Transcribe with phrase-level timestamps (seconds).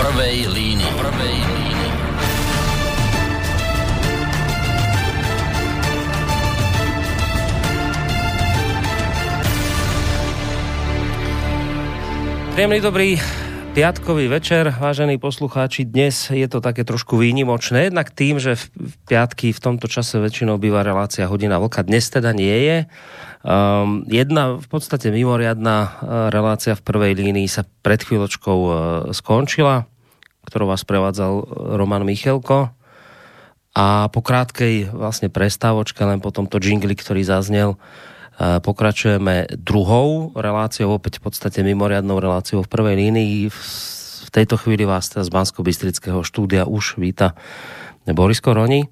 [0.00, 0.92] prvej línii.
[0.96, 1.88] Prvej línii.
[12.56, 13.20] Príjemný dobrý
[13.76, 15.84] piatkový večer, vážení poslucháči.
[15.84, 18.64] Dnes je to také trošku výnimočné, jednak tým, že v
[19.04, 21.84] piatky v tomto čase väčšinou býva relácia hodina vlka.
[21.84, 22.78] Dnes teda nie je.
[23.40, 25.88] Um, jedna v podstate mimoriadná uh,
[26.32, 28.74] relácia v prvej línii sa pred chvíľočkou uh,
[29.16, 29.88] skončila,
[30.50, 31.46] ktorú vás prevádzal
[31.78, 32.74] Roman Michelko.
[33.70, 37.78] A po krátkej vlastne prestávočke, len po tomto jingli, ktorý zaznel,
[38.40, 43.52] Pokračujeme druhou reláciou, opäť v podstate mimoriadnou reláciou v prvej línii.
[43.52, 47.36] V tejto chvíli vás teda z Bansko-Bystrického štúdia už víta
[48.08, 48.88] Boris Koroni.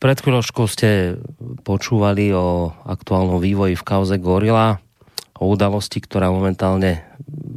[0.00, 1.20] Pred chvíľočkou ste
[1.60, 4.80] počúvali o aktuálnom vývoji v kauze Gorila,
[5.36, 7.04] o udalosti, ktorá momentálne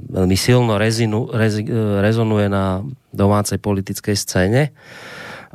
[0.10, 1.62] veľmi silno rezinu, rez,
[2.04, 2.84] rezonuje na
[3.14, 4.76] domácej politickej scéne.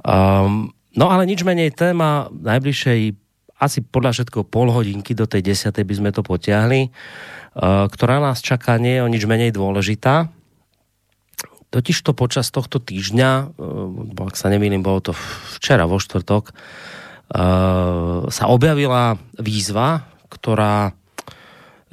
[0.02, 3.24] Um, no ale nič menej téma najbližšej
[3.64, 6.90] asi podľa všetko pol hodinky do tej desiatej by sme to potiahli, e,
[7.88, 10.28] ktorá nás čaká nie je o nič menej dôležitá.
[11.72, 15.12] Totiž to počas tohto týždňa, e, ak sa nemýlim, bolo to
[15.56, 16.52] včera vo štvrtok, e,
[18.28, 20.92] sa objavila výzva, ktorá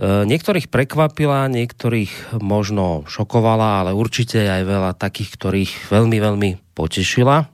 [0.02, 7.46] niektorých prekvapila, niektorých možno šokovala, ale určite aj veľa takých, ktorých veľmi, veľmi potešila.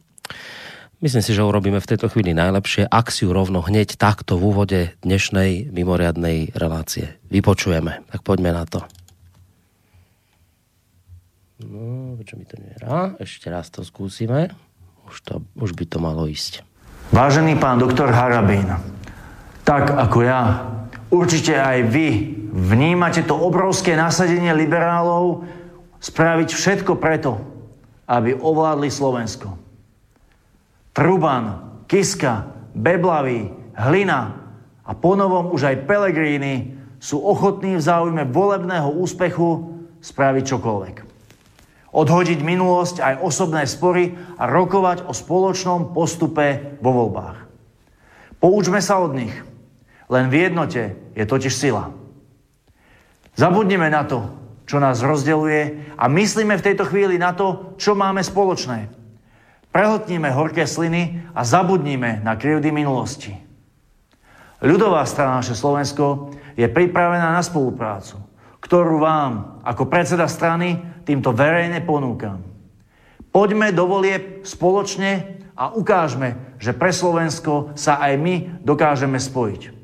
[0.97, 4.49] Myslím si, že urobíme v tejto chvíli najlepšie, ak si ju rovno hneď takto v
[4.49, 8.01] úvode dnešnej mimoriadnej relácie vypočujeme.
[8.09, 8.81] Tak poďme na to.
[11.61, 13.13] No, čo mi to nehrá?
[13.21, 14.49] Ešte raz to skúsime.
[15.05, 16.65] Už, to, už by to malo ísť.
[17.13, 18.65] Vážený pán doktor Harabín,
[19.61, 20.65] tak ako ja,
[21.11, 22.07] určite aj vy
[22.51, 25.45] vnímate to obrovské nasadenie liberálov
[26.01, 27.37] spraviť všetko preto,
[28.07, 29.57] aby ovládli Slovensko.
[30.93, 31.45] Truban,
[31.85, 34.33] Kiska, Beblavý, Hlina
[34.81, 40.95] a ponovom už aj Pelegrini sú ochotní v záujme volebného úspechu spraviť čokoľvek.
[41.93, 47.37] Odhodiť minulosť aj osobné spory a rokovať o spoločnom postupe vo voľbách.
[48.37, 49.33] Poučme sa od nich.
[50.07, 51.91] Len v jednote je totiž sila.
[53.37, 54.33] Zabudnime na to,
[54.67, 58.91] čo nás rozdeluje a myslíme v tejto chvíli na to, čo máme spoločné.
[59.71, 63.31] Prehltníme horké sliny a zabudníme na krivdy minulosti.
[64.57, 68.17] Ľudová strana naše Slovensko je pripravená na spoluprácu,
[68.57, 72.41] ktorú vám ako predseda strany týmto verejne ponúkam.
[73.29, 78.35] Poďme do volieb spoločne a ukážme, že pre Slovensko sa aj my
[78.65, 79.76] dokážeme spojiť.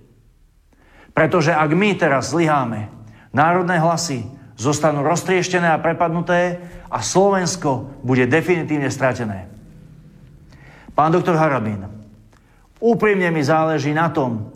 [1.13, 2.89] Pretože ak my teraz zlyháme,
[3.33, 4.25] národné hlasy
[4.57, 9.49] zostanú roztrieštené a prepadnuté a Slovensko bude definitívne stratené.
[10.93, 11.89] Pán doktor Harabín,
[12.77, 14.53] úprimne mi záleží na tom,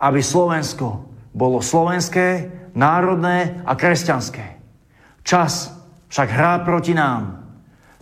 [0.00, 1.04] aby Slovensko
[1.36, 4.56] bolo slovenské, národné a kresťanské.
[5.20, 5.72] Čas
[6.08, 7.44] však hrá proti nám.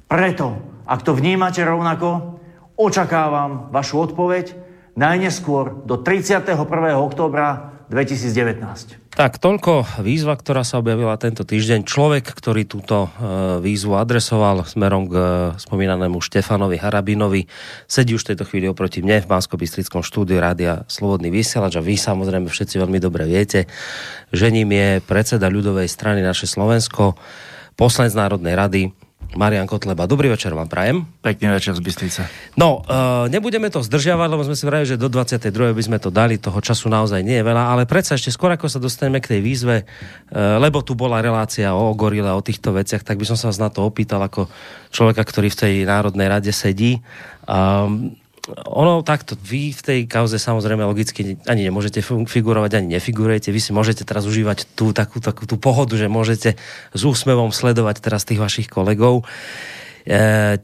[0.06, 0.54] Preto,
[0.86, 2.38] ak to vnímate rovnako,
[2.78, 4.54] očakávam vašu odpoveď
[4.94, 6.54] najneskôr do 31.
[6.94, 9.04] oktobra 2019.
[9.14, 11.86] Tak, toľko výzva, ktorá sa objavila tento týždeň.
[11.86, 15.24] Človek, ktorý túto e, výzvu adresoval smerom k e,
[15.60, 17.46] spomínanému Štefanovi Harabinovi,
[17.86, 21.84] sedí už v tejto chvíli oproti mne v bansko bystrickom štúdiu Rádia Slobodný vysielač a
[21.84, 23.70] vy samozrejme všetci veľmi dobre viete,
[24.34, 27.14] že ním je predseda ľudovej strany naše Slovensko,
[27.78, 28.82] poslanec Národnej rady,
[29.32, 30.04] Marian Kotleba.
[30.04, 31.08] Dobrý večer vám prajem.
[31.24, 32.22] Pekný večer z Bystrice.
[32.60, 35.48] No, uh, nebudeme to zdržiavať, lebo sme si vrali, že do 22.
[35.72, 38.68] by sme to dali, toho času naozaj nie je veľa, ale predsa ešte skôr, ako
[38.68, 43.00] sa dostaneme k tej výzve, uh, lebo tu bola relácia o gorile, o týchto veciach,
[43.00, 44.46] tak by som sa vás na to opýtal ako
[44.94, 47.00] človeka, ktorý v tej Národnej rade sedí.
[47.48, 48.16] Um,
[48.52, 53.48] ono takto, vy v tej kauze samozrejme logicky ani nemôžete figurovať, ani nefigurujete.
[53.48, 56.60] Vy si môžete teraz užívať tú takú, takú tú pohodu, že môžete
[56.92, 59.24] s úsmevom sledovať teraz tých vašich kolegov.
[60.04, 60.60] E,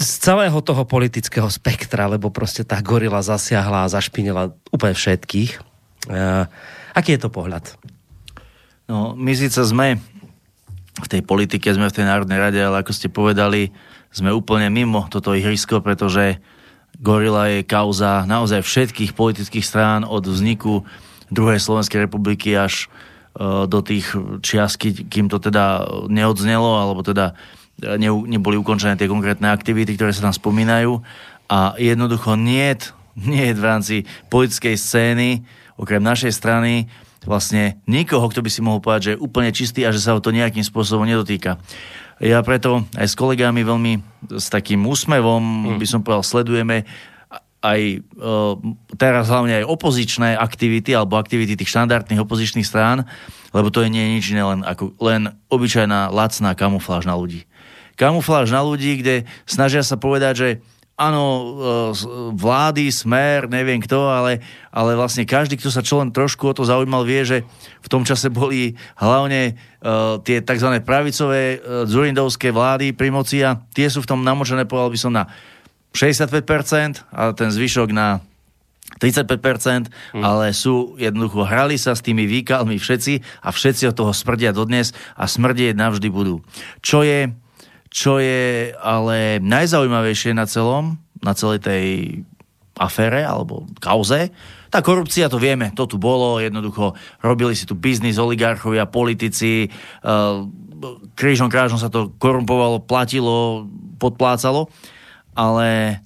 [0.00, 5.50] z celého toho politického spektra, lebo proste tá gorila zasiahla a zašpinila úplne všetkých.
[6.08, 6.18] E,
[6.96, 7.68] aký je to pohľad?
[8.88, 10.00] No, my síce sme
[10.96, 13.76] v tej politike, sme v tej Národnej rade, ale ako ste povedali,
[14.08, 16.40] sme úplne mimo toto ihrisko, pretože
[17.00, 20.84] Gorila je kauza naozaj všetkých politických strán od vzniku
[21.32, 24.12] druhej Slovenskej republiky až e, do tých
[24.44, 27.32] čias, kým to teda neodznelo, alebo teda
[27.80, 31.00] e, ne, neboli ukončené tie konkrétne aktivity, ktoré sa tam spomínajú.
[31.48, 32.76] A jednoducho nie
[33.16, 33.96] nie v rámci
[34.30, 35.28] politickej scény,
[35.80, 36.88] okrem našej strany,
[37.24, 40.24] vlastne nikoho, kto by si mohol povedať, že je úplne čistý a že sa ho
[40.24, 41.60] to nejakým spôsobom nedotýka.
[42.20, 43.92] Ja preto aj s kolegami veľmi
[44.36, 45.78] s takým úsmevom, hmm.
[45.80, 46.84] by som povedal, sledujeme
[47.60, 47.98] aj e,
[48.96, 53.04] teraz hlavne aj opozičné aktivity alebo aktivity tých štandardných opozičných strán,
[53.52, 57.44] lebo to je nie nič iné, len, ako, len obyčajná lacná kamufláž na ľudí.
[58.00, 60.48] Kamufláž na ľudí, kde snažia sa povedať, že
[61.00, 61.42] áno, e,
[62.36, 66.68] vlády, smer, neviem kto, ale, ale vlastne každý, kto sa čo len trošku o to
[66.68, 67.38] zaujímal, vie, že
[67.80, 70.68] v tom čase boli hlavne uh, tie tzv.
[70.84, 75.12] pravicové uh, zurindovské vlády pri moci a tie sú v tom namočené, povedal by som,
[75.16, 75.24] na
[75.96, 78.20] 65% a ten zvyšok na
[79.00, 80.20] 35%, mm.
[80.20, 84.92] ale sú jednoducho, hrali sa s tými výkalmi všetci a všetci od toho smrdia dodnes
[85.16, 86.44] a smrdieť navždy budú.
[86.84, 87.32] Čo je,
[87.90, 91.86] čo je ale najzaujímavejšie na celom, na celej tej
[92.78, 94.32] afére alebo kauze,
[94.70, 99.66] tá korupcia, to vieme, to tu bolo, jednoducho robili si tu biznis, oligarchovia, politici,
[100.06, 100.46] uh,
[101.18, 103.66] krížom krážom sa to korumpovalo, platilo,
[103.98, 104.70] podplácalo
[105.34, 106.00] ale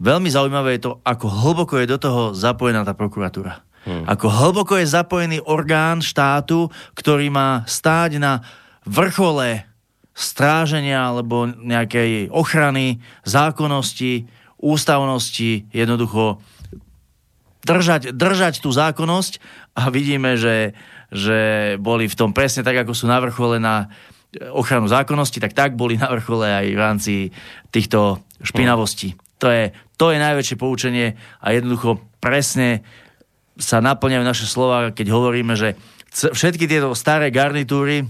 [0.00, 3.62] veľmi zaujímavé je to, ako hlboko je do toho zapojená tá prokuratúra.
[3.82, 4.06] Hmm.
[4.06, 8.46] Ako hlboko je zapojený orgán štátu, ktorý má stáť na
[8.86, 9.66] vrchole
[10.12, 14.28] stráženia alebo nejakej ochrany, zákonnosti,
[14.60, 16.38] ústavnosti, jednoducho
[17.64, 19.40] držať, držať tú zákonnosť
[19.78, 20.76] a vidíme, že,
[21.08, 21.40] že
[21.80, 23.88] boli v tom presne tak, ako sú na vrchole na
[24.52, 27.14] ochranu zákonnosti, tak tak boli na vrchole aj v rámci
[27.68, 29.14] týchto špinavostí.
[29.42, 32.86] To je, to je najväčšie poučenie a jednoducho presne
[33.58, 35.76] sa naplňajú naše slova, keď hovoríme, že
[36.12, 38.08] všetky tieto staré garnitúry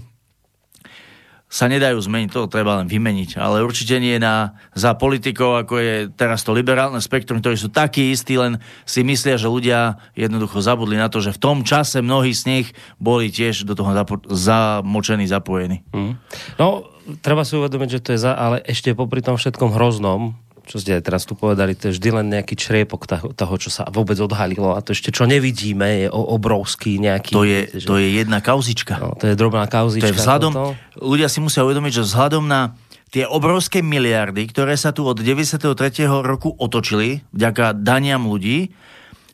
[1.53, 3.37] sa nedajú zmeniť, to treba len vymeniť.
[3.37, 8.09] Ale určite nie na, za politikov, ako je teraz to liberálne spektrum, ktorí sú takí
[8.09, 8.57] istí, len
[8.89, 12.67] si myslia, že ľudia jednoducho zabudli na to, že v tom čase mnohí z nich
[12.97, 15.85] boli tiež do toho zapo- zamočení, zapojení.
[15.93, 16.17] Mm.
[16.57, 16.89] No,
[17.21, 20.33] treba si uvedomiť, že to je za, ale ešte popri tom všetkom hroznom,
[20.63, 23.83] čo ste aj teraz tu povedali, to je vždy len nejaký čriepok toho, čo sa
[23.91, 27.35] vôbec odhalilo a to ešte čo nevidíme je obrovský nejaký...
[27.35, 27.87] To je, že...
[27.87, 28.95] to je jedna kauzička.
[28.95, 30.07] No, to je drobná kauzička.
[30.07, 30.71] To je vzhľadom, toto.
[31.03, 32.79] ľudia si musia uvedomiť, že vzhľadom na
[33.11, 35.67] tie obrovské miliardy, ktoré sa tu od 93.
[36.07, 38.71] roku otočili vďaka daniam ľudí,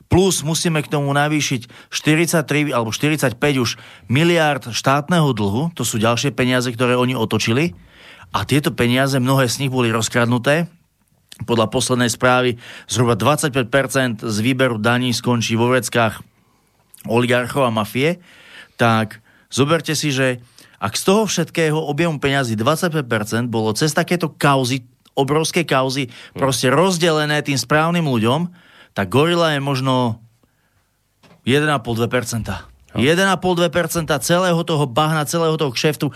[0.10, 3.78] plus musíme k tomu navýšiť 43 alebo 45 už
[4.10, 7.78] miliard štátneho dlhu, to sú ďalšie peniaze, ktoré oni otočili,
[8.30, 10.70] a tieto peniaze, mnohé z nich boli rozkradnuté,
[11.47, 12.59] podľa poslednej správy
[12.89, 16.19] zhruba 25% z výberu daní skončí vo vreckách
[17.07, 18.19] oligarchov a mafie,
[18.75, 20.44] tak zoberte si, že
[20.80, 27.44] ak z toho všetkého objemu peňazí 25% bolo cez takéto kauzy, obrovské kauzy, proste rozdelené
[27.44, 28.47] tým správnym ľuďom,
[28.95, 30.24] tak gorila je možno
[31.44, 32.69] 1,5-2%.
[32.95, 36.09] 1,5-2% celého toho bahna, celého toho kšeftu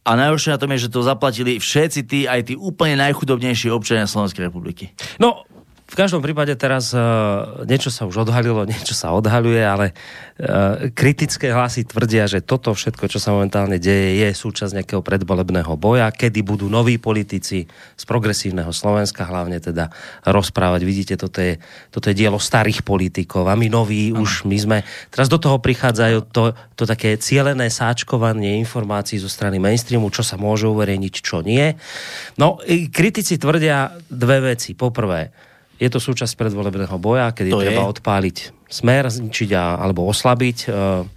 [0.00, 4.08] a najhoršie na tom je, že to zaplatili všetci tí, aj tí úplne najchudobnejší občania
[4.08, 4.96] Slovenskej republiky.
[5.20, 5.44] No,
[5.90, 11.50] v každom prípade teraz uh, niečo sa už odhalilo, niečo sa odhaluje, ale uh, kritické
[11.50, 16.46] hlasy tvrdia, že toto všetko, čo sa momentálne deje, je súčasť nejakého predvolebného boja, kedy
[16.46, 17.66] budú noví politici
[17.98, 19.90] z progresívneho Slovenska hlavne teda
[20.30, 20.86] rozprávať.
[20.86, 21.58] Vidíte, toto je,
[21.90, 24.22] toto je dielo starých politikov a my noví Aha.
[24.22, 24.78] už my sme...
[25.10, 30.38] Teraz do toho prichádzajú to, to také cielené sáčkovanie informácií zo strany mainstreamu, čo sa
[30.38, 31.74] môže uverejniť, čo nie.
[32.38, 32.62] No,
[32.94, 34.78] kritici tvrdia dve veci.
[34.78, 35.49] Poprvé,
[35.80, 37.92] je to súčasť predvolebného boja, kedy to treba je.
[37.96, 38.36] odpáliť
[38.68, 40.58] smer, zničiť a, alebo oslabiť.
[40.68, 41.08] E,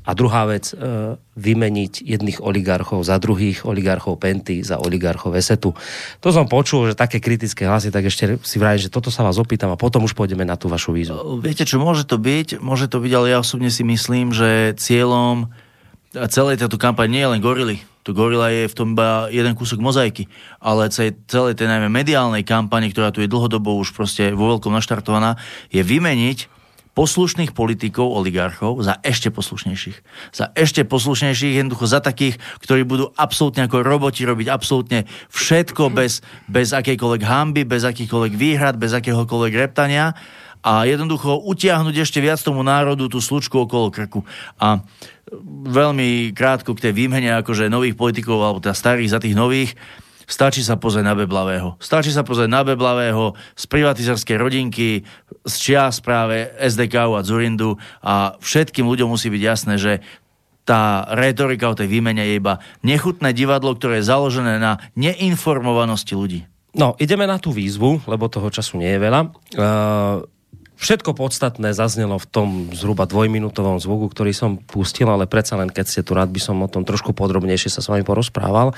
[0.00, 5.72] a druhá vec, e, vymeniť jedných oligarchov za druhých, oligarchov Penty za oligarchov Esetu.
[6.20, 9.40] To som počul, že také kritické hlasy, tak ešte si vraj, že toto sa vás
[9.40, 11.40] opýtam a potom už pôjdeme na tú vašu výzvu.
[11.40, 15.48] Viete čo, môže to byť, môže to byť, ale ja osobne si myslím, že cieľom
[16.12, 19.78] celej tejto kampaň nie je len gorily to Gorila je v tom iba jeden kúsok
[19.80, 20.26] mozaiky,
[20.56, 25.36] ale celej tej najmä mediálnej kampani, ktorá tu je dlhodobo už proste vo veľkom naštartovaná,
[25.68, 29.98] je vymeniť poslušných politikov, oligarchov za ešte poslušnejších.
[30.34, 36.20] Za ešte poslušnejších, jednoducho za takých, ktorí budú absolútne ako roboti robiť absolútne všetko bez,
[36.50, 40.18] bez akejkoľvek hamby, bez akýchkoľvek výhrad, bez akéhokoľvek reptania
[40.60, 44.20] a jednoducho utiahnuť ešte viac tomu národu tú slučku okolo krku.
[44.60, 44.84] A
[45.66, 49.78] veľmi krátko k tej výmene akože nových politikov, alebo teda starých za tých nových,
[50.30, 51.74] stačí sa pozrieť na Beblavého.
[51.82, 55.02] Stačí sa pozrieť na Beblavého z privatizerskej rodinky,
[55.42, 59.92] z čia práve SDK a Zurindu a všetkým ľuďom musí byť jasné, že
[60.62, 66.46] tá retorika o tej výmene je iba nechutné divadlo, ktoré je založené na neinformovanosti ľudí.
[66.70, 69.20] No, ideme na tú výzvu, lebo toho času nie je veľa.
[69.58, 70.39] Uh
[70.80, 75.84] všetko podstatné zaznelo v tom zhruba dvojminútovom zvuku, ktorý som pustil, ale predsa len keď
[75.86, 78.72] ste tu rád, by som o tom trošku podrobnejšie sa s vami porozprával.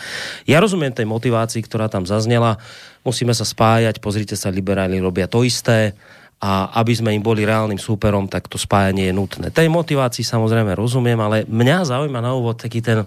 [0.45, 2.59] Ja rozumiem tej motivácii, ktorá tam zaznela.
[3.07, 5.95] Musíme sa spájať, pozrite sa, liberáli robia to isté
[6.43, 9.55] a aby sme im boli reálnym súperom, tak to spájanie je nutné.
[9.55, 13.07] Tej motivácii samozrejme rozumiem, ale mňa zaujíma na úvod taký ten,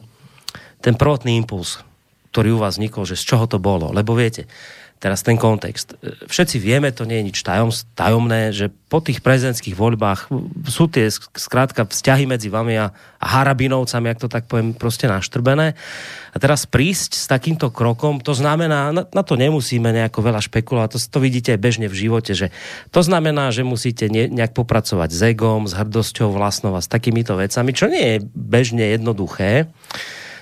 [0.80, 1.84] ten prvotný impuls,
[2.32, 3.92] ktorý u vás vznikol, že z čoho to bolo.
[3.92, 4.48] Lebo viete,
[4.96, 6.00] teraz ten kontext.
[6.32, 10.32] Všetci vieme, to nie je nič tajom, tajomné, že po tých prezidentských voľbách
[10.72, 15.74] sú tie skrátka vzťahy medzi vami a, Harabinovcami, ak to tak poviem, proste naštrbené.
[16.32, 21.00] A teraz prísť s takýmto krokom, to znamená, na, to nemusíme nejako veľa špekulovať, to,
[21.02, 22.54] to vidíte aj bežne v živote, že
[22.94, 27.34] to znamená, že musíte ne, nejak popracovať s egom, s hrdosťou vlastnou a s takýmito
[27.34, 29.74] vecami, čo nie je bežne jednoduché.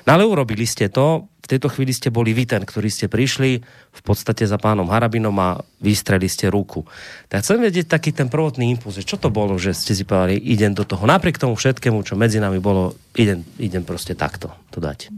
[0.04, 3.60] No ale urobili ste to, v tejto chvíli ste boli vy ten, ktorí ste prišli
[3.92, 6.88] v podstate za pánom Harabinom a vystreli ste ruku.
[7.28, 10.72] Tak chcem vedieť taký ten prvotný impuls, čo to bolo, že ste si povedali, idem
[10.72, 11.04] do toho.
[11.04, 15.12] Napriek tomu všetkému, čo medzi nami bolo, idem, idem proste takto to dať.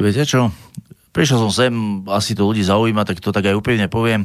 [0.00, 0.48] Viete čo?
[1.12, 1.74] Prišiel som sem,
[2.08, 4.24] asi to ľudí zaujíma, tak to tak aj úprimne poviem.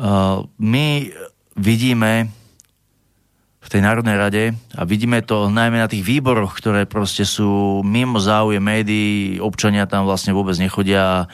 [0.00, 1.12] Uh, my
[1.60, 2.32] vidíme
[3.60, 8.16] v tej Národnej rade a vidíme to najmä na tých výboroch, ktoré proste sú mimo
[8.16, 11.28] záujem médií, občania tam vlastne vôbec nechodia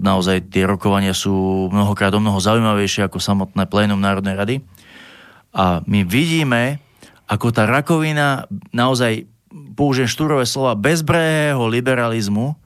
[0.00, 4.56] naozaj tie rokovania sú mnohokrát o mnoho zaujímavejšie ako samotné plénum Národnej rady.
[5.56, 6.84] A my vidíme,
[7.24, 8.44] ako tá rakovina
[8.76, 9.24] naozaj,
[9.72, 12.60] použijem štúrové slova, bezbrehého liberalizmu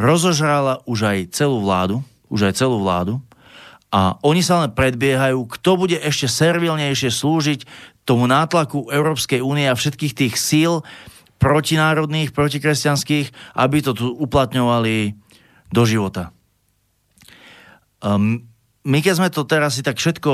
[0.00, 2.00] rozožrala už aj celú vládu,
[2.32, 3.20] už aj celú vládu
[3.88, 7.60] a oni sa len predbiehajú, kto bude ešte servilnejšie slúžiť
[8.04, 10.84] tomu nátlaku Európskej únie a všetkých tých síl
[11.40, 15.16] protinárodných, protikresťanských, aby to tu uplatňovali
[15.72, 16.34] do života.
[18.04, 18.44] Um,
[18.84, 20.32] my keď sme to teraz si tak všetko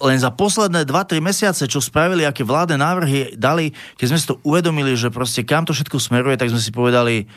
[0.00, 4.40] len za posledné 2-3 mesiace, čo spravili, aké vládne návrhy dali, keď sme si to
[4.48, 7.28] uvedomili, že proste kam to všetko smeruje, tak sme si povedali,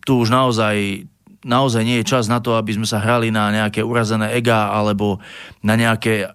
[0.00, 1.04] tu už naozaj
[1.46, 5.22] naozaj nie je čas na to, aby sme sa hrali na nejaké urazené ega alebo
[5.62, 6.28] na nejaké e,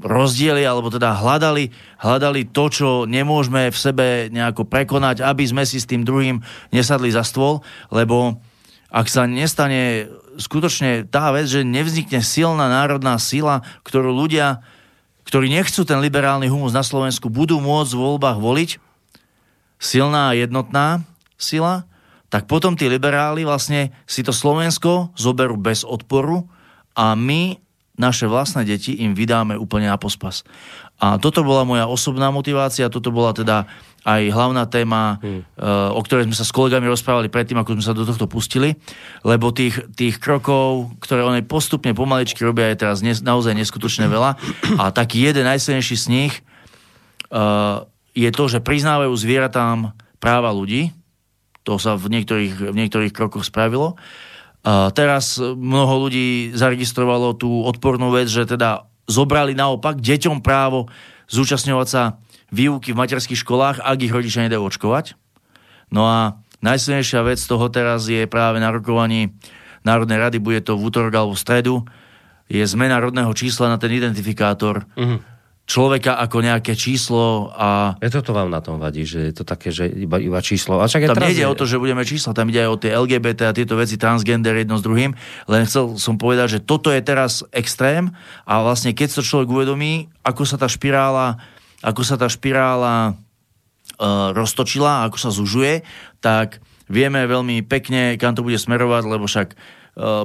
[0.00, 5.82] rozdiely, alebo teda hľadali, hľadali to, čo nemôžeme v sebe nejako prekonať, aby sme si
[5.82, 7.60] s tým druhým nesadli za stôl,
[7.90, 8.38] lebo
[8.88, 10.08] ak sa nestane
[10.40, 14.64] skutočne tá vec, že nevznikne silná národná sila, ktorú ľudia,
[15.28, 18.70] ktorí nechcú ten liberálny humus na Slovensku, budú môcť v voľbách voliť,
[19.76, 21.04] silná jednotná
[21.36, 21.84] sila,
[22.28, 26.44] tak potom tí liberáli vlastne si to Slovensko zoberú bez odporu
[26.92, 27.56] a my,
[27.96, 30.44] naše vlastné deti, im vydáme úplne na pospas.
[30.98, 33.64] A toto bola moja osobná motivácia, toto bola teda
[34.06, 35.58] aj hlavná téma, hmm.
[35.94, 38.78] o ktorej sme sa s kolegami rozprávali predtým, ako sme sa do tohto pustili,
[39.26, 44.38] lebo tých, tých krokov, ktoré oni postupne pomaličky robia, je teraz ne, naozaj neskutočne veľa.
[44.80, 46.34] A taký jeden najsilnejší z nich
[47.30, 50.90] uh, je to, že priznávajú zvieratám práva ľudí,
[51.68, 54.00] to sa v niektorých, v niektorých krokoch spravilo.
[54.64, 60.88] A teraz mnoho ľudí zaregistrovalo tú odpornú vec, že teda zobrali naopak deťom právo
[61.28, 62.16] zúčastňovať sa
[62.48, 65.12] výuky v materských školách, ak ich rodičia nedajú očkovať.
[65.92, 69.36] No a najsilnejšia vec toho teraz je práve na rokovaní
[69.84, 71.74] Národnej rady, bude to v útorok alebo v stredu,
[72.48, 74.88] je zmena rodného čísla na ten identifikátor.
[74.96, 75.20] Uh-huh
[75.68, 77.92] človeka ako nejaké číslo a...
[78.00, 80.80] Je toto vám na tom vadí, že je to také, že iba, iba číslo.
[80.80, 81.52] A čak tam nejde je...
[81.52, 84.56] o to, že budeme čísla, tam ide aj o tie LGBT a tieto veci, transgender
[84.56, 85.12] jedno s druhým,
[85.44, 88.08] len chcel som povedať, že toto je teraz extrém
[88.48, 91.36] a vlastne keď sa človek uvedomí, ako sa tá špirála,
[91.84, 95.84] ako sa tá špirála uh, roztočila, ako sa zužuje,
[96.24, 99.52] tak vieme veľmi pekne, kam to bude smerovať, lebo však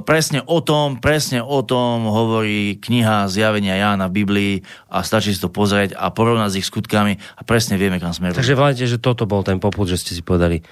[0.06, 4.54] presne o tom, presne o tom hovorí kniha Zjavenia Jána v Biblii
[4.86, 8.38] a stačí si to pozrieť a porovnať s ich skutkami a presne vieme, kam smeruje.
[8.38, 10.62] Takže vládete, že toto bol ten poput, že ste si povedali,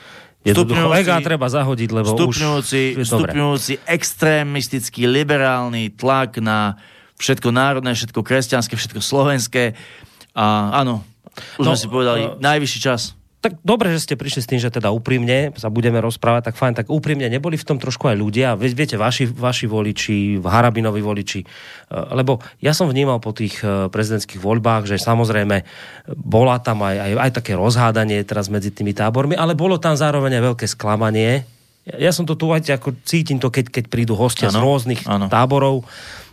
[0.43, 3.07] Jednoducho, ega treba zahodiť, lebo stupňujúci, už...
[3.07, 6.83] Stupňujúci extrémistický, liberálny tlak na
[7.15, 9.79] všetko národné, všetko kresťanské, všetko slovenské.
[10.35, 11.07] A áno,
[11.63, 14.63] už no, sme si povedali, uh, najvyšší čas tak dobre, že ste prišli s tým,
[14.63, 18.15] že teda úprimne sa budeme rozprávať, tak fajn, tak úprimne neboli v tom trošku aj
[18.15, 21.47] ľudia, viete, vaši, vaši voliči, Harabinovi voliči, e,
[22.15, 25.67] lebo ja som vnímal po tých e, prezidentských voľbách, že samozrejme
[26.15, 30.39] bola tam aj, aj, aj také rozhádanie teraz medzi tými tábormi, ale bolo tam zároveň
[30.39, 31.43] aj veľké sklamanie.
[31.83, 35.03] Ja som to tu aj ako cítim to, keď, keď prídu hostia ano, z rôznych
[35.03, 35.27] ano.
[35.27, 35.83] táborov,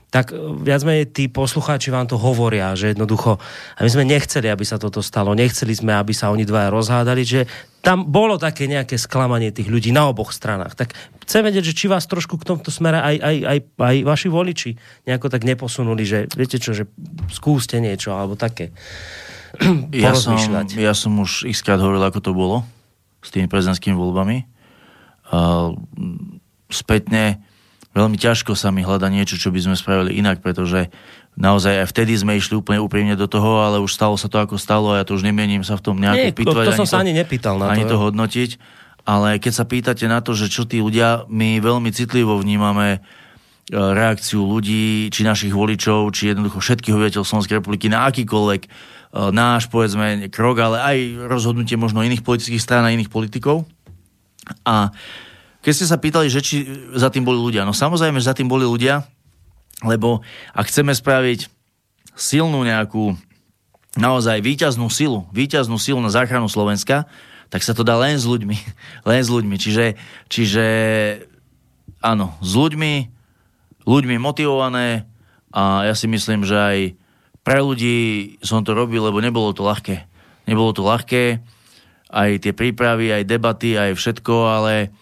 [0.10, 3.38] tak e, viac menej tí poslucháči vám to hovoria, že jednoducho,
[3.78, 7.22] a my sme nechceli, aby sa toto stalo, nechceli sme, aby sa oni dvaja rozhádali,
[7.22, 7.46] že
[7.80, 10.76] tam bolo také nejaké sklamanie tých ľudí na oboch stranách.
[10.76, 14.28] Tak chcem vedieť, že či vás trošku k tomto smere aj, aj, aj, aj vaši
[14.28, 14.72] voliči
[15.08, 16.90] nejako tak neposunuli, že viete čo, že
[17.32, 18.76] skúste niečo, alebo také.
[19.90, 20.38] Ja som,
[20.78, 22.62] ja som už ich hovoril, ako to bolo
[23.26, 24.46] s tými prezidentskými voľbami.
[25.30, 25.74] Uh,
[26.70, 27.42] spätne
[28.00, 30.88] veľmi ťažko sa mi hľada niečo, čo by sme spravili inak, pretože
[31.36, 34.56] naozaj aj vtedy sme išli úplne úprimne do toho, ale už stalo sa to, ako
[34.56, 36.66] stalo a ja to už nemienim sa v tom nejako Nie, pýtvať.
[36.66, 37.96] To, to som ani sa ani nepýtal na ani to.
[37.96, 38.52] to hodnotiť.
[39.08, 43.00] Ale keď sa pýtate na to, že čo tí ľudia, my veľmi citlivo vnímame e,
[43.74, 48.70] reakciu ľudí, či našich voličov, či jednoducho všetkých obyvateľov Slovenskej republiky na akýkoľvek e,
[49.34, 53.66] náš, povedzme, krok, ale aj rozhodnutie možno iných politických strán a iných politikov.
[54.62, 54.94] A
[55.60, 56.64] keď ste sa pýtali, že či
[56.96, 59.04] za tým boli ľudia, no samozrejme, že za tým boli ľudia,
[59.84, 60.24] lebo
[60.56, 61.48] ak chceme spraviť
[62.16, 63.16] silnú nejakú
[63.96, 67.08] naozaj výťaznú silu, výťaznú silu na záchranu Slovenska,
[67.50, 68.58] tak sa to dá len s ľuďmi.
[69.10, 69.56] Len s ľuďmi.
[69.58, 69.98] Čiže,
[70.30, 70.66] čiže
[71.98, 72.94] áno, s ľuďmi,
[73.90, 75.10] ľuďmi motivované
[75.50, 76.78] a ja si myslím, že aj
[77.42, 80.06] pre ľudí som to robil, lebo nebolo to ľahké.
[80.46, 81.42] Nebolo to ľahké,
[82.14, 84.94] aj tie prípravy, aj debaty, aj všetko, ale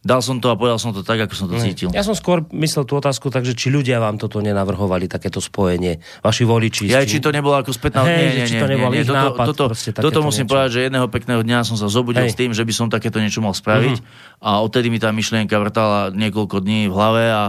[0.00, 1.92] Dal som to a povedal som to tak, ako som to cítil.
[1.92, 6.00] Ja som skôr myslel tú otázku tak, že či ľudia vám toto nenavrhovali, takéto spojenie,
[6.24, 6.88] vaši voliči.
[6.88, 8.08] Ja, či to nebolo ako spätná...
[8.08, 9.04] Hey, nie, nie, či to nie, nie, nie.
[9.04, 10.52] Toto, nápad, toto, toto musím niečo.
[10.56, 12.32] povedať, že jedného pekného dňa som sa zobudil hey.
[12.32, 14.48] s tým, že by som takéto niečo mal spraviť uh-huh.
[14.48, 17.42] a odtedy mi tá myšlienka vrtala niekoľko dní v hlave a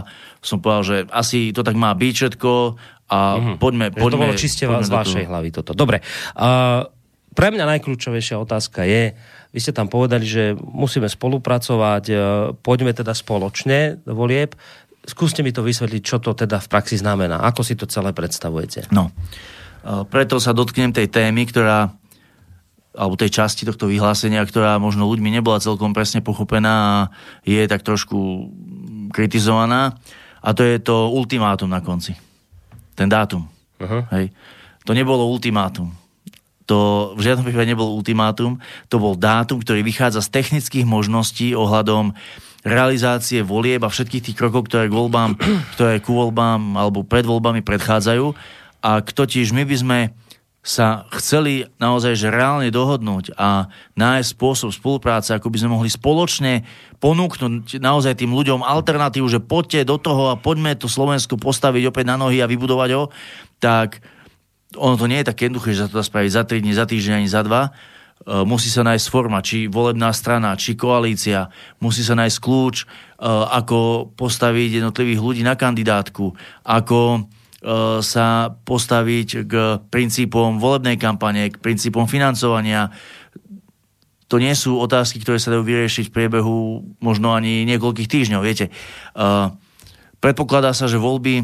[0.44, 2.52] som povedal, že asi to tak má byť všetko
[3.16, 3.56] a uh-huh.
[3.64, 4.12] poďme, poďme...
[4.12, 5.72] To bolo čiste z vašej hlavy toto.
[5.72, 6.04] Dobre.
[6.36, 6.84] Uh,
[7.32, 9.16] pre mňa najkľúčovejšia otázka je,
[9.52, 12.16] vy ste tam povedali, že musíme spolupracovať, e,
[12.64, 14.56] poďme teda spoločne do volieb.
[15.04, 17.44] Skúste mi to vysvetliť, čo to teda v praxi znamená.
[17.44, 18.88] Ako si to celé predstavujete?
[18.96, 21.92] No, e, preto sa dotknem tej témy, ktorá
[22.92, 27.10] alebo tej časti tohto vyhlásenia, ktorá možno ľuďmi nebola celkom presne pochopená a
[27.48, 28.52] je tak trošku
[29.16, 29.96] kritizovaná.
[30.44, 32.20] A to je to ultimátum na konci.
[32.92, 33.48] Ten dátum.
[33.80, 34.04] Uh-huh.
[34.12, 34.36] Hej.
[34.84, 36.01] To nebolo ultimátum
[36.72, 38.56] to v žiadnom prípade nebol ultimátum,
[38.88, 42.16] to bol dátum, ktorý vychádza z technických možností ohľadom
[42.64, 45.36] realizácie volieb a všetkých tých krokov, ktoré k voľbám,
[45.76, 48.32] ktoré ku voľbám alebo pred voľbami predchádzajú.
[48.88, 50.00] A totiž my by sme
[50.62, 53.66] sa chceli naozaj že reálne dohodnúť a
[53.98, 56.64] nájsť spôsob spolupráce, ako by sme mohli spoločne
[57.02, 62.06] ponúknuť naozaj tým ľuďom alternatívu, že poďte do toho a poďme to Slovensko postaviť opäť
[62.14, 63.10] na nohy a vybudovať ho,
[63.58, 64.06] tak
[64.76, 66.86] ono to nie je také jednoduché, že sa to dá spraviť za 3 dní, za
[66.88, 67.62] týždeň ani za dva.
[67.68, 71.52] E, musí sa nájsť forma, či volebná strana, či koalícia.
[71.84, 72.86] Musí sa nájsť kľúč, e,
[73.28, 76.32] ako postaviť jednotlivých ľudí na kandidátku,
[76.64, 77.22] ako e,
[78.00, 79.54] sa postaviť k
[79.92, 82.94] princípom volebnej kampane, k princípom financovania.
[84.32, 88.40] To nie sú otázky, ktoré sa dajú vyriešiť v priebehu možno ani niekoľkých týždňov.
[88.48, 88.72] Viete,
[90.24, 91.44] predpokladá sa, že voľby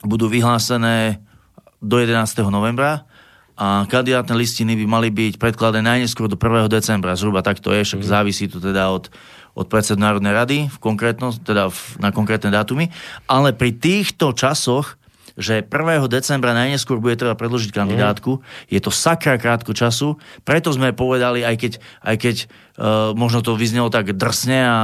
[0.00, 1.20] budú vyhlásené
[1.86, 2.42] do 11.
[2.50, 3.06] novembra
[3.56, 6.68] a kandidátne listiny by mali byť predkladané najneskôr do 1.
[6.68, 7.16] decembra.
[7.16, 8.08] Zhruba takto je, však mm.
[8.10, 9.08] závisí to teda od,
[9.56, 12.92] od predsedu Národnej rady v konkrétno, teda v, na konkrétne dátumy.
[13.24, 15.00] Ale pri týchto časoch
[15.36, 15.68] že 1.
[16.08, 18.40] decembra najneskôr bude treba predložiť kandidátku.
[18.40, 18.42] Mm.
[18.72, 21.72] Je to sakra krátko času, preto sme povedali, aj keď,
[22.02, 22.36] aj keď
[22.80, 24.78] uh, možno to vyznelo tak drsne, a,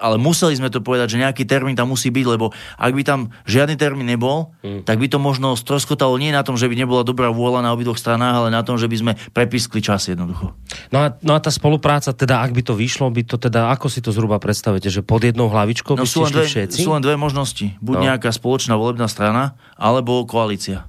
[0.00, 3.20] ale museli sme to povedať, že nejaký termín tam musí byť, lebo ak by tam
[3.44, 4.88] žiadny termín nebol, mm.
[4.88, 8.00] tak by to možno stroskotalo nie na tom, že by nebola dobrá vôľa na obidvoch
[8.00, 10.56] stranách, ale na tom, že by sme prepiskli čas jednoducho.
[10.88, 13.92] No a, no a tá spolupráca, teda ak by to vyšlo, by to teda, ako
[13.92, 16.80] si to zhruba predstavíte, že pod jednou hlavičkou no, by sú len, dve, všetci?
[16.80, 17.76] sú len dve možnosti.
[17.84, 18.02] Buď no.
[18.12, 19.58] nejaká spoločná volebná strana,
[19.90, 20.86] alebo koalícia.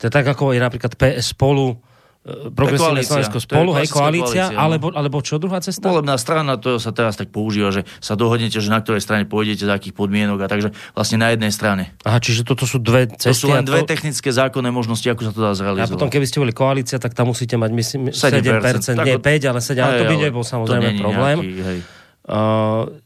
[0.00, 1.78] To je tak, ako je napríklad PS spolu,
[2.26, 4.58] e, progresívne Slovensko spolu, hej, koalícia, koalícia no.
[4.58, 5.86] alebo, alebo čo druhá cesta?
[5.86, 9.62] Volebná strana, to sa teraz tak používa, že sa dohodnete, že na ktorej strane pôjdete,
[9.62, 11.94] za akých podmienok a takže vlastne na jednej strane.
[12.02, 13.30] Aha, čiže toto sú dve cesty.
[13.30, 13.94] To sú len dve to...
[13.94, 15.92] technické zákonné možnosti, ako sa to dá zrealizovať.
[15.92, 19.50] A potom, keby ste boli koalícia, tak tam musíte mať, myslím, 7%, 7% nie 5,
[19.54, 21.36] ale 7, ale to by nebol samozrejme problém.
[21.38, 21.78] Nejaký, hej.
[22.22, 23.01] Uh,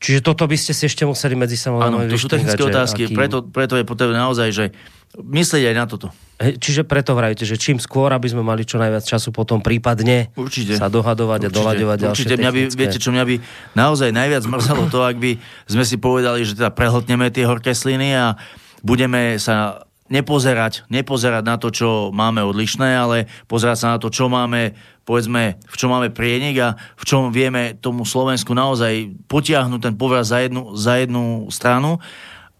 [0.00, 3.14] Čiže toto by ste si ešte museli medzi sebou Áno, to sú technické otázky, aký...
[3.14, 4.64] preto, preto je potrebné naozaj, že
[5.12, 6.08] myslieť aj na toto.
[6.40, 10.80] Čiže preto vravíte, že čím skôr, aby sme mali čo najviac času potom prípadne Určite.
[10.80, 11.52] sa dohadovať Určite.
[11.52, 12.34] a doľaďovať Určite.
[12.40, 13.34] Mňa by, viete, čo mňa by
[13.76, 15.36] naozaj najviac mrzelo to, ak by
[15.68, 18.40] sme si povedali, že teda prehltneme tie horké sliny a
[18.80, 24.26] budeme sa nepozerať, nepozerať na to, čo máme odlišné, ale pozerať sa na to, čo
[24.26, 24.74] máme
[25.10, 30.30] povedzme, v čom máme prienik a v čom vieme tomu Slovensku naozaj potiahnuť ten povraz
[30.30, 31.98] za jednu, za jednu stranu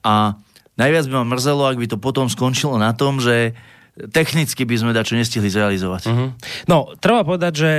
[0.02, 0.34] a
[0.74, 3.54] najviac by ma mrzelo, ak by to potom skončilo na tom, že
[4.10, 6.02] technicky by sme dačo nestihli zrealizovať.
[6.10, 6.34] Uh-huh.
[6.66, 7.70] No, treba povedať, že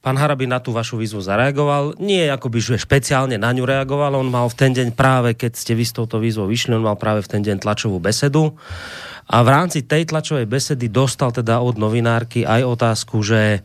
[0.00, 2.00] pán Harabin na tú vašu výzvu zareagoval.
[2.00, 5.52] Nie ako by že špeciálne na ňu reagoval, on mal v ten deň práve, keď
[5.56, 8.56] ste vy s touto výzvou vyšli, on mal práve v ten deň tlačovú besedu.
[9.30, 13.62] A v rámci tej tlačovej besedy dostal teda od novinárky aj otázku, že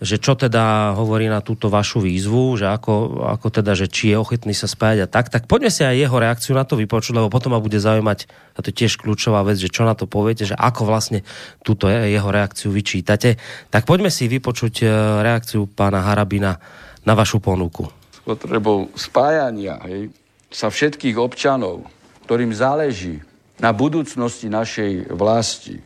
[0.00, 4.16] že čo teda hovorí na túto vašu výzvu, že ako, ako teda, že či je
[4.16, 7.28] ochotný sa spájať a tak, tak poďme si aj jeho reakciu na to vypočuť, lebo
[7.28, 8.18] potom ma bude zaujímať,
[8.56, 11.20] a to je tiež kľúčová vec, že čo na to poviete, že ako vlastne
[11.60, 13.36] túto jeho reakciu vyčítate.
[13.68, 14.84] Tak poďme si vypočuť e,
[15.20, 16.56] reakciu pána Harabina
[17.04, 17.84] na vašu ponuku.
[18.08, 20.08] S potrebou spájania hej,
[20.48, 21.84] sa všetkých občanov,
[22.24, 23.20] ktorým záleží
[23.60, 25.84] na budúcnosti našej vlasti,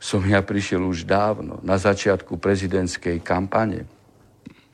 [0.00, 3.84] som ja prišiel už dávno, na začiatku prezidentskej kampane.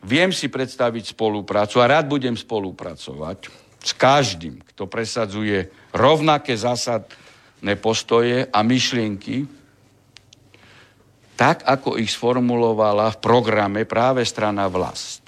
[0.06, 3.50] Viem si predstaviť spoluprácu a rád budem spolupracovať
[3.82, 9.50] s každým, kto presadzuje rovnaké zásadné postoje a myšlienky,
[11.34, 15.26] tak ako ich sformulovala v programe práve strana vlast.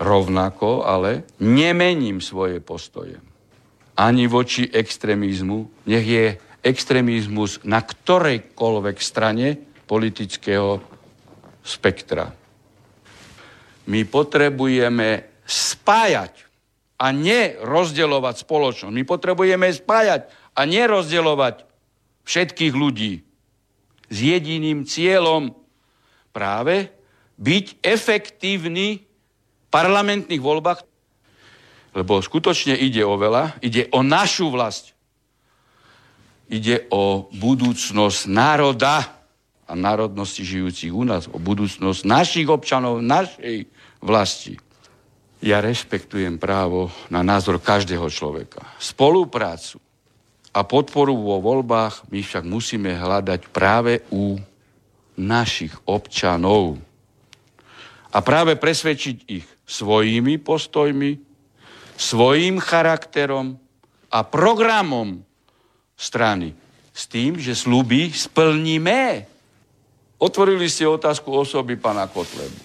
[0.00, 3.20] Rovnako ale nemením svoje postoje
[4.00, 6.26] ani voči extrémizmu, nech je
[6.60, 9.56] extrémizmus na ktorejkoľvek strane
[9.88, 10.80] politického
[11.64, 12.30] spektra.
[13.90, 16.46] My potrebujeme spájať
[17.00, 18.92] a nerozdeľovať spoločnosť.
[18.92, 21.64] My potrebujeme spájať a nerozdeľovať
[22.28, 23.24] všetkých ľudí
[24.10, 25.56] s jediným cieľom
[26.30, 26.92] práve
[27.40, 30.84] byť efektívny v parlamentných voľbách,
[31.96, 34.94] lebo skutočne ide o veľa, ide o našu vlast,
[36.50, 39.06] ide o budúcnosť národa
[39.70, 43.70] a národnosti žijúcich u nás, o budúcnosť našich občanov, našej
[44.02, 44.58] vlasti.
[45.40, 48.66] Ja rešpektujem právo na názor každého človeka.
[48.82, 49.78] Spoluprácu
[50.50, 54.36] a podporu vo voľbách my však musíme hľadať práve u
[55.14, 56.82] našich občanov.
[58.10, 61.22] A práve presvedčiť ich svojimi postojmi,
[61.94, 63.54] svojim charakterom
[64.10, 65.22] a programom
[66.00, 66.56] strany.
[66.96, 69.28] S tým, že sluby splníme.
[70.16, 72.60] Otvorili ste otázku osoby pana Kotlebu.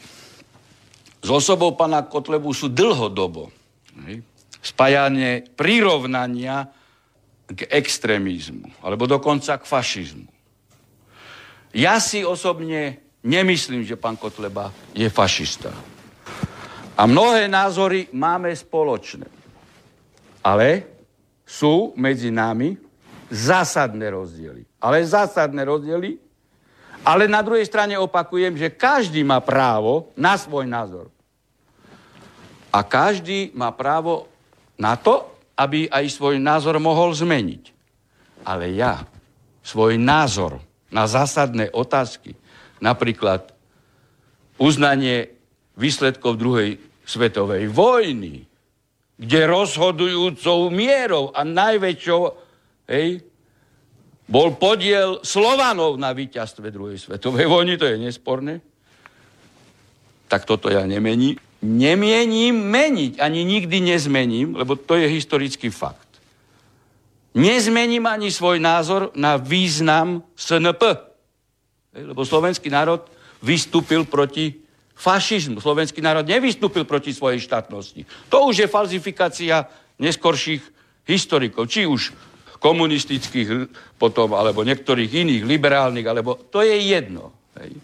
[1.20, 3.52] S osobou pana Kotlebu sú dlhodobo
[4.64, 6.72] spájanie prirovnania
[7.46, 10.26] k extrémizmu, alebo dokonca k fašizmu.
[11.76, 15.76] Ja si osobne nemyslím, že pán Kotleba je fašista.
[16.96, 19.28] A mnohé názory máme spoločné.
[20.40, 20.88] Ale
[21.44, 22.85] sú medzi nami
[23.30, 24.66] zásadné rozdiely.
[24.82, 26.18] Ale zásadné rozdiely.
[27.06, 31.14] Ale na druhej strane opakujem, že každý má právo na svoj názor.
[32.74, 34.26] A každý má právo
[34.76, 35.24] na to,
[35.56, 37.72] aby aj svoj názor mohol zmeniť.
[38.44, 39.06] Ale ja
[39.64, 40.60] svoj názor
[40.92, 42.36] na zásadné otázky,
[42.84, 43.56] napríklad
[44.60, 45.34] uznanie
[45.80, 48.46] výsledkov druhej svetovej vojny,
[49.16, 52.45] kde rozhodujúcou mierou a najväčšou
[52.90, 53.22] Hej?
[54.26, 58.58] Bol podiel Slovanov na víťazstve druhej svetovej vojny, to je nesporné.
[60.26, 61.38] Tak toto ja nemení.
[61.62, 66.06] Nemiením meniť, ani nikdy nezmením, lebo to je historický fakt.
[67.38, 70.82] Nezmením ani svoj názor na význam SNP.
[71.94, 73.06] Lebo slovenský národ
[73.44, 74.56] vystúpil proti
[74.96, 75.60] fašizmu.
[75.60, 78.08] Slovenský národ nevystúpil proti svojej štátnosti.
[78.32, 79.68] To už je falzifikácia
[80.00, 80.64] neskorších
[81.06, 81.68] historikov.
[81.68, 82.16] Či už
[82.66, 83.70] komunistických
[84.02, 87.30] potom, alebo niektorých iných, liberálnych, alebo to je jedno.
[87.62, 87.78] Hej.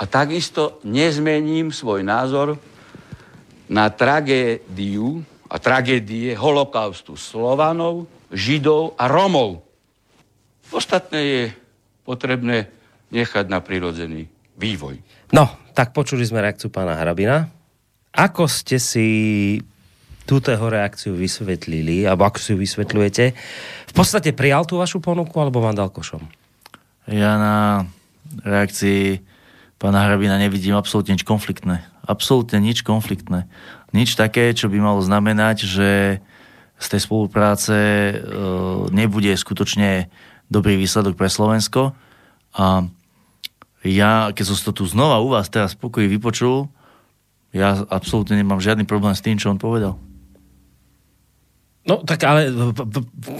[0.00, 2.56] A takisto nezmením svoj názor
[3.68, 5.20] na tragédiu
[5.52, 9.60] a tragédie holokaustu Slovanov, Židov a Romov.
[10.72, 11.42] Ostatné je
[12.02, 12.72] potrebné
[13.12, 14.26] nechať na prirodzený
[14.56, 14.98] vývoj.
[15.36, 17.46] No, tak počuli sme reakciu pána Hrabina.
[18.10, 19.06] Ako ste si
[20.24, 23.24] túto jeho reakciu vysvetlili, alebo ako si ju vysvetľujete.
[23.88, 26.24] V podstate prijal tú vašu ponuku, alebo vám dal košom?
[27.08, 27.56] Ja na
[28.44, 29.20] reakcii
[29.76, 31.84] pána Hrabina nevidím absolútne nič konfliktné.
[32.08, 33.44] Absolútne nič konfliktné.
[33.92, 35.90] Nič také, čo by malo znamenať, že
[36.80, 38.14] z tej spolupráce e,
[38.90, 40.08] nebude skutočne
[40.48, 41.92] dobrý výsledok pre Slovensko.
[42.56, 42.88] A
[43.84, 46.72] ja, keď som to tu znova u vás teraz pokoji vypočul,
[47.54, 50.00] ja absolútne nemám žiadny problém s tým, čo on povedal.
[51.84, 52.48] No tak ale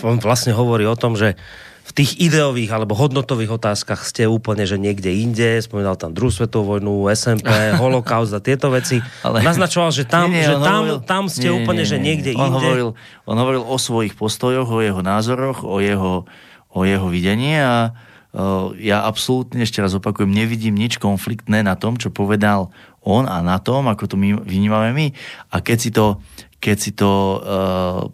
[0.04, 1.37] on vlastne hovorí o tom, že
[1.85, 6.76] v tých ideových alebo hodnotových otázkach ste úplne, že niekde inde, spomínal tam druhú svetovú
[6.76, 7.52] vojnu, SMP,
[7.83, 9.04] holokaust a tieto veci.
[9.20, 9.44] Ale...
[9.44, 10.98] Naznačoval, že tam, nie, nie, že tam, hovoril...
[11.04, 12.57] tam ste nie, úplne, nie, nie, že niekde on inde.
[12.57, 12.88] Hovoril,
[13.28, 16.24] on hovoril o svojich postojoch, o jeho názoroch, o jeho,
[16.72, 17.92] o jeho videní a
[18.33, 22.72] uh, ja absolútne, ešte raz opakujem, nevidím nič konfliktné na tom, čo povedal
[23.04, 25.07] on a na tom, ako to my vnímame my.
[25.52, 26.24] A keď si to,
[26.64, 27.38] keď si to uh,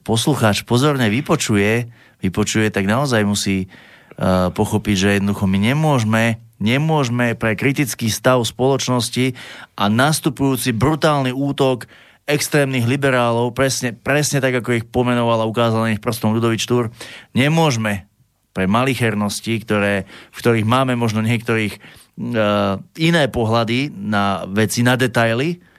[0.03, 1.87] poslucháč pozorne vypočuje,
[2.19, 9.39] vypočuje, tak naozaj musí uh, pochopiť, že jednoducho my nemôžeme, nemôžeme pre kritický stav spoločnosti
[9.79, 11.87] a nastupujúci brutálny útok
[12.27, 16.91] extrémnych liberálov, presne, presne tak, ako ich pomenoval a ukázal na nich prstom Ludovič Túr,
[17.39, 18.11] nemôžeme
[18.51, 25.70] pre malichernosti, ktoré, v ktorých máme možno niektorých uh, iné pohľady na veci, na detaily,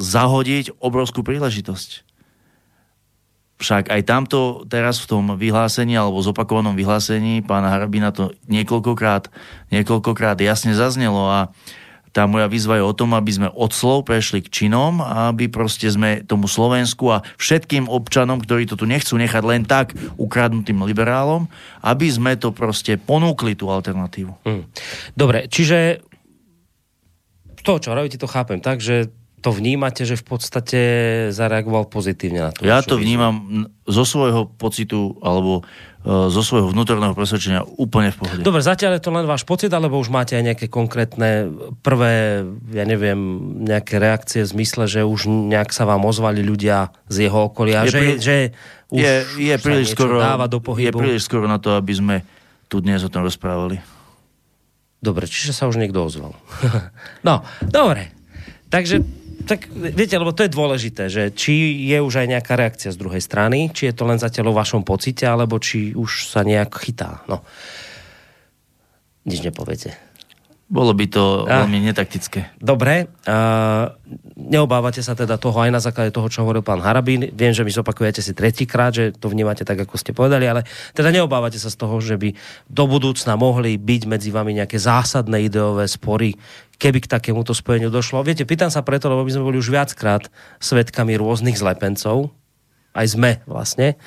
[0.00, 2.14] zahodiť obrovskú príležitosť
[3.64, 9.30] však aj tamto teraz v tom vyhlásení alebo zopakovanom vyhlásení pána Harabina to niekoľkokrát,
[9.70, 11.54] niekoľkokrát jasne zaznelo a
[12.14, 15.90] tá moja výzva je o tom, aby sme od slov prešli k činom aby proste
[15.90, 21.50] sme tomu Slovensku a všetkým občanom, ktorí to tu nechcú nechať len tak ukradnutým liberálom,
[21.82, 24.46] aby sme to proste ponúkli tú alternatívu.
[24.46, 24.68] Hmm.
[25.18, 26.04] Dobre, čiže
[27.64, 29.10] to, čo hovoríte, to chápem tak, že
[29.44, 30.80] to vnímate, že v podstate
[31.28, 32.64] zareagoval pozitívne na to?
[32.64, 35.60] Ja to vnímam zo svojho pocitu alebo
[36.00, 38.40] e, zo svojho vnútorného presvedčenia úplne v pohode.
[38.40, 41.52] Dobre, zatiaľ je to len váš pocit, alebo už máte aj nejaké konkrétne
[41.84, 42.40] prvé,
[42.72, 43.20] ja neviem,
[43.68, 47.92] nejaké reakcie v zmysle, že už nejak sa vám ozvali ľudia z jeho okolia, je
[47.92, 48.08] že, prí...
[48.16, 48.36] že
[48.88, 50.88] už je, je príliš skoro, dáva do pohybu.
[50.88, 52.16] Je príliš skoro na to, aby sme
[52.72, 53.76] tu dnes o tom rozprávali.
[55.04, 56.32] Dobre, čiže sa už niekto ozval.
[57.28, 58.08] no, dobre.
[58.72, 63.00] Takže tak viete, lebo to je dôležité, že či je už aj nejaká reakcia z
[63.00, 66.72] druhej strany, či je to len zatiaľ o vašom pocite, alebo či už sa nejak
[66.80, 67.24] chytá.
[67.24, 67.40] No.
[69.24, 70.03] Nič nepoviete.
[70.64, 72.56] Bolo by to a, veľmi netaktické.
[72.56, 73.12] Dobre.
[73.28, 73.92] A,
[74.34, 77.28] neobávate sa teda toho aj na základe toho, čo hovoril pán Harabín.
[77.36, 80.64] Viem, že mi zopakujete si tretíkrát, že to vnímate tak, ako ste povedali, ale
[80.96, 82.32] teda neobávate sa z toho, že by
[82.66, 86.32] do budúcna mohli byť medzi vami nejaké zásadné ideové spory,
[86.80, 88.24] keby k takémuto spojeniu došlo.
[88.24, 90.32] Viete, pýtam sa preto, lebo my sme boli už viackrát
[90.64, 92.32] svetkami rôznych zlepencov,
[92.94, 93.98] aj sme vlastne,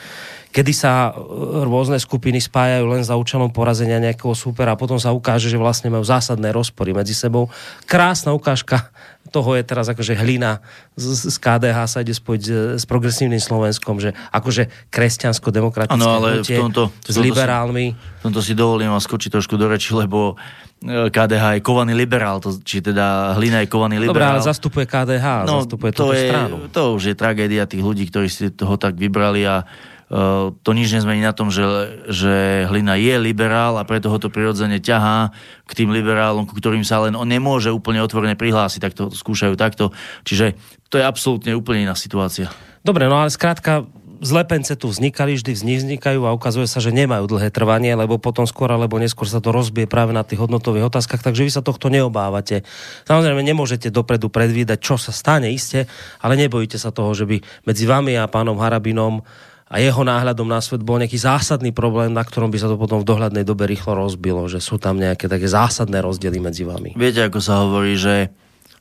[0.56, 1.21] kedy sa e,
[1.67, 5.91] rôzne skupiny spájajú len za účelom porazenia nejakého supera a potom sa ukáže, že vlastne
[5.91, 7.52] majú zásadné rozpory medzi sebou.
[7.84, 8.89] Krásna ukážka
[9.38, 10.65] toho je teraz akože hlina
[10.97, 12.43] z, z KDH sa ide spojiť
[12.82, 17.93] s, progresívnym Slovenskom, že akože kresťansko-demokratické ano, ale v tomto, s liberálmi.
[17.93, 20.34] v tomto si dovolím a skočiť trošku do reči, lebo
[20.82, 24.34] e, KDH je kovaný liberál, to, či teda Hlina je kovaný liberál.
[24.34, 26.56] Dobre, ale zastupuje KDH, no, zastupuje to je, stranu.
[26.73, 29.69] To už je tragédia tých ľudí, ktorí si toho tak vybrali a
[30.08, 31.67] to nič nezmení na tom, že,
[32.08, 35.36] že Hlina je liberál a preto ho to prirodzene ťahá
[35.67, 39.60] k tým liberálom, ku ktorým sa len on nemôže úplne otvorene prihlásiť, tak to skúšajú
[39.60, 39.91] takto.
[40.24, 40.56] Čiže
[40.88, 42.48] to je absolútne úplne iná situácia.
[42.88, 43.84] Dobre, no ale skrátka,
[44.24, 48.72] zlepence tu vznikali, vždy vznikajú a ukazuje sa, že nemajú dlhé trvanie, lebo potom skôr
[48.72, 52.65] alebo neskôr sa to rozbije práve na tých hodnotových otázkach, takže vy sa tohto neobávate.
[53.06, 55.86] Samozrejme, nemôžete dopredu predvídať, čo sa stane iste,
[56.24, 59.22] ale nebojíte sa toho, že by medzi vami a pánom Harabinom
[59.67, 63.03] a jeho náhľadom na svet bol nejaký zásadný problém, na ktorom by sa to potom
[63.03, 66.95] v dohľadnej dobe rýchlo rozbilo, že sú tam nejaké také zásadné rozdiely medzi vami.
[66.95, 68.32] Viete, ako sa hovorí, že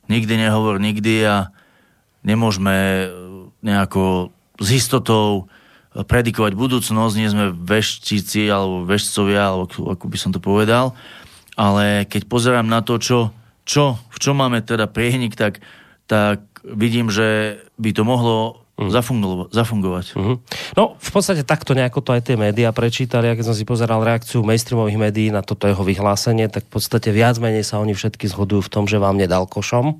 [0.07, 1.51] nikdy nehovor nikdy a
[2.23, 3.05] nemôžeme e,
[3.67, 4.31] nejako
[4.63, 5.51] s istotou
[5.91, 10.93] predikovať budúcnosť, nie sme veštici alebo veštcovia, alebo ako by som to povedal,
[11.57, 13.33] ale keď pozerám na to, čo,
[13.65, 15.59] čo v čom máme teda priehnik, tak,
[16.05, 18.89] tak vidím, že by to mohlo mm.
[18.93, 20.05] zafungo- zafungovať.
[20.13, 20.35] Mm-hmm.
[20.77, 23.27] No, v podstate takto nejako to aj tie médiá prečítali.
[23.27, 27.09] A keď som si pozeral reakciu mainstreamových médií na toto jeho vyhlásenie, tak v podstate
[27.11, 29.97] viac menej sa oni všetky zhodujú v tom, že vám nedal košom.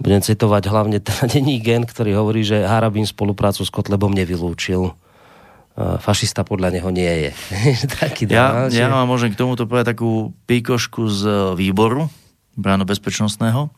[0.00, 4.96] Budem citovať hlavne ten denní gen, ktorý hovorí, že Harabín spoluprácu s Kotlebom nevylúčil
[5.80, 7.30] fašista podľa neho nie je.
[8.02, 11.22] Taký ja, ja vám môžem k tomuto povedať takú píkošku z
[11.56, 12.10] výboru
[12.58, 13.70] bráno bezpečnostného,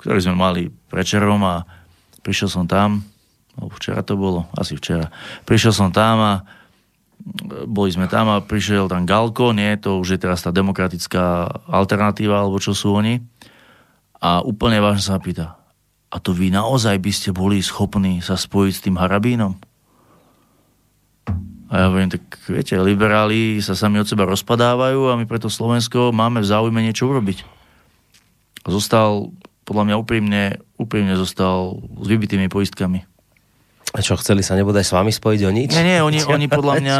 [0.00, 1.66] ktorý sme mali prečerom a
[2.22, 3.02] prišiel som tam,
[3.58, 5.12] včera to bolo, asi včera,
[5.44, 6.32] prišiel som tam a
[7.68, 12.42] boli sme tam a prišiel tam Galko, nie, to už je teraz tá demokratická alternatíva,
[12.42, 13.22] alebo čo sú oni.
[14.22, 15.58] A úplne vážne sa pýta,
[16.12, 19.56] a to vy naozaj by ste boli schopní sa spojiť s tým Harabínom?
[21.72, 22.20] A ja hovorím, tak
[22.52, 27.08] viete, liberáli sa sami od seba rozpadávajú a my preto Slovensko máme v záujme niečo
[27.08, 27.48] urobiť.
[28.68, 29.32] Zostal
[29.72, 30.42] podľa mňa úprimne,
[30.76, 33.08] úprimne zostal s vybitými poistkami.
[33.92, 35.72] A čo, chceli sa nebude aj s vami spojiť o nič?
[35.72, 36.98] Nie, nie, oni, oni, podľa mňa,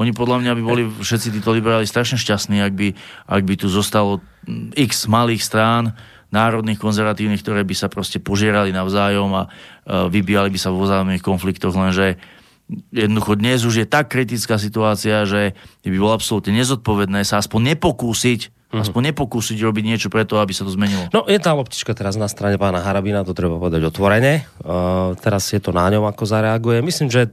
[0.00, 2.88] oni podľa mňa by boli všetci títo liberáli strašne šťastní, ak by,
[3.28, 4.24] ak by tu zostalo
[4.76, 5.92] x malých strán,
[6.32, 11.22] národných konzervatívnych, ktoré by sa proste požierali navzájom a uh, vybíjali by sa vo vzájomných
[11.22, 12.18] konfliktoch, lenže
[12.90, 15.54] jednoducho dnes už je tak kritická situácia, že
[15.86, 18.82] by bolo absolútne nezodpovedné sa aspoň nepokúsiť Mm-hmm.
[18.82, 21.06] Aspoň nepokúsiť robiť niečo preto, aby sa to zmenilo.
[21.14, 24.42] No je tá loptička teraz na strane pána Harabina, to treba povedať otvorene.
[24.58, 26.82] Uh, teraz je to na ňom, ako zareaguje.
[26.82, 27.30] Myslím, že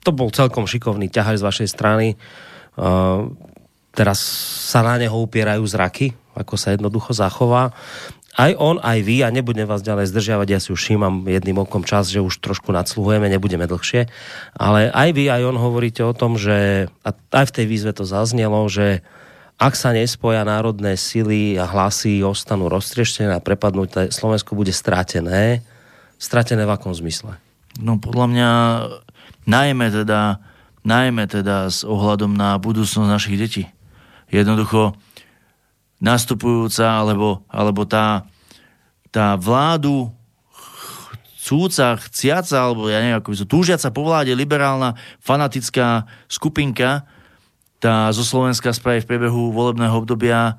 [0.00, 2.16] to bol celkom šikovný ťahaj z vašej strany.
[2.80, 3.28] Uh,
[3.92, 4.24] teraz
[4.72, 7.76] sa na neho upierajú zraky, ako sa jednoducho zachová.
[8.34, 11.86] Aj on, aj vy, a nebudem vás ďalej zdržiavať, ja si už všímam jedným okom
[11.86, 14.10] čas, že už trošku nadsluhujeme, nebudeme dlhšie,
[14.58, 18.02] ale aj vy, aj on hovoríte o tom, že, a aj v tej výzve to
[18.02, 19.06] zaznelo, že
[19.54, 25.62] ak sa nespoja národné sily a hlasy ostanú roztrieštené a prepadnuté, Slovensko bude stratené.
[26.18, 27.38] Stratené v akom zmysle?
[27.78, 28.50] No podľa mňa
[29.46, 30.42] najmä teda,
[30.82, 33.64] najmä teda s ohľadom na budúcnosť našich detí.
[34.30, 34.98] Jednoducho
[36.02, 38.26] nastupujúca alebo, alebo tá,
[39.14, 40.10] tá vládu
[41.38, 47.04] chcúca, chciaca, alebo ja neviem, ako by túžiaca po vláde liberálna fanatická skupinka
[47.84, 50.56] tá zo Slovenska spraví v priebehu volebného obdobia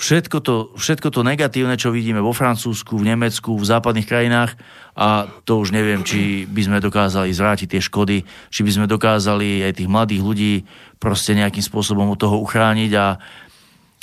[0.00, 4.56] všetko to, všetko to negatívne, čo vidíme vo Francúzsku, v Nemecku, v západných krajinách.
[4.96, 9.60] A to už neviem, či by sme dokázali zvrátiť tie škody, či by sme dokázali
[9.60, 10.54] aj tých mladých ľudí
[10.96, 12.92] proste nejakým spôsobom od toho uchrániť.
[12.96, 13.20] A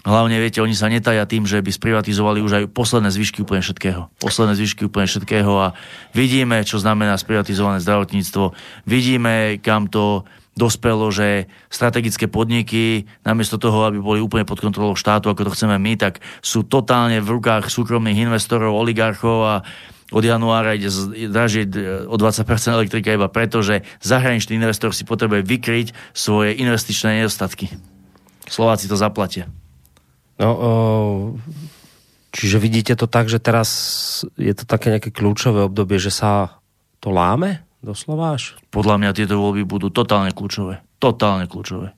[0.05, 4.13] hlavne, viete, oni sa netaja tým, že by sprivatizovali už aj posledné zvyšky úplne všetkého.
[4.21, 5.49] Posledné zvyšky úplne všetkého.
[5.57, 5.73] A
[6.13, 8.53] vidíme, čo znamená sprivatizované zdravotníctvo,
[8.85, 15.29] vidíme, kam to dospelo, že strategické podniky, namiesto toho, aby boli úplne pod kontrolou štátu,
[15.29, 19.55] ako to chceme my, tak sú totálne v rukách súkromných investorov, oligarchov a
[20.07, 20.87] od januára ide
[21.27, 27.19] dražiť e, o 20% elektrika iba preto, že zahraničný investor si potrebuje vykryť svoje investičné
[27.19, 27.67] nedostatky.
[28.47, 29.51] Slováci to zaplatia.
[30.39, 30.71] No, o,
[32.31, 33.69] čiže vidíte to tak, že teraz
[34.39, 36.63] je to také nejaké kľúčové obdobie, že sa
[37.03, 37.66] to láme?
[37.81, 38.57] Doslova až?
[38.73, 40.81] Podľa mňa tieto voľby budú totálne kľúčové.
[40.97, 41.93] Totálne kľúčové.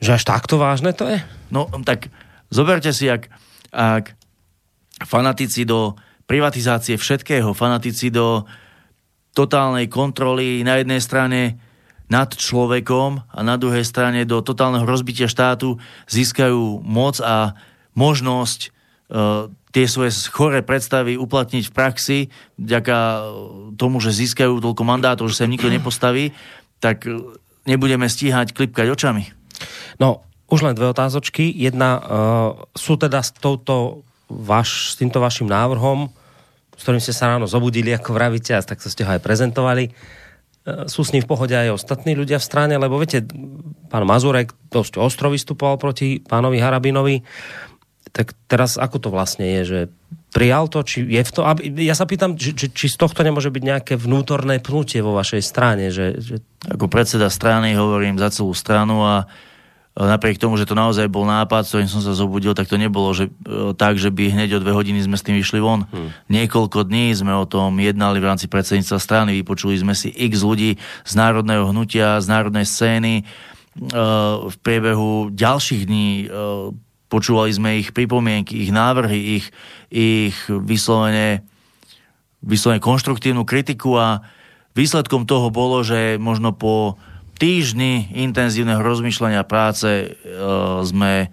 [0.00, 1.18] Že až takto vážne to je?
[1.50, 2.08] No tak
[2.48, 3.28] zoberte si, ak,
[3.74, 4.14] ak
[5.04, 5.98] fanatici do
[6.30, 8.46] privatizácie všetkého, fanatici do
[9.34, 11.58] totálnej kontroly na jednej strane
[12.10, 15.78] nad človekom a na druhej strane do totálneho rozbitia štátu
[16.10, 17.54] získajú moc a
[17.94, 18.68] možnosť e,
[19.70, 22.18] tie svoje choré predstavy uplatniť v praxi,
[22.58, 22.96] vďaka
[23.78, 26.34] tomu, že získajú toľko mandátov, že sa im nikto nepostaví,
[26.82, 27.06] tak
[27.68, 29.30] nebudeme stíhať klipkať očami.
[30.02, 31.46] No, už len dve otázočky.
[31.54, 32.02] Jedna, uh,
[32.74, 36.10] sú teda s, touto vaš, s týmto vašim návrhom,
[36.74, 40.90] s ktorým ste sa ráno zobudili, ako vravíte, a tak ste ho aj prezentovali, uh,
[40.90, 43.22] sú s ním v pohode aj ostatní ľudia v strane, lebo viete,
[43.86, 47.22] pán Mazurek dosť ostro vystupoval proti pánovi Harabinovi.
[48.10, 49.80] Tak teraz ako to vlastne je, že
[50.30, 53.22] prijal to, či je v to, aby, ja sa pýtam, či, či, či z tohto
[53.26, 56.42] nemôže byť nejaké vnútorné pnutie vo vašej strane, že, že...
[56.70, 59.14] Ako predseda strany hovorím za celú stranu a
[59.98, 63.10] napriek tomu, že to naozaj bol nápad, s ktorým som sa zobudil, tak to nebolo
[63.10, 65.90] že, e, tak, že by hneď o dve hodiny sme s tým vyšli von.
[65.90, 66.14] Hmm.
[66.30, 70.78] Niekoľko dní sme o tom jednali v rámci predsedníctva strany, vypočuli sme si x ľudí
[71.02, 73.22] z národného hnutia, z národnej scény, e,
[74.46, 76.26] v priebehu ďalších dní e,
[77.10, 79.46] Počúvali sme ich pripomienky, ich návrhy, ich,
[79.90, 81.42] ich vyslovene,
[82.38, 84.22] vyslovene konštruktívnu kritiku a
[84.78, 86.94] výsledkom toho bolo, že možno po
[87.40, 90.06] týždni intenzívneho rozmýšľania práce e,
[90.86, 91.28] sme e,